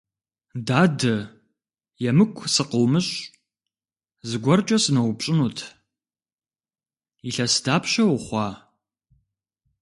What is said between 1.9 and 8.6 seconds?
емыкӀу сыкъыумыщӀ, зыгуэркӀэ сыноупщӀынут: илъэс дапщэ ухъуа?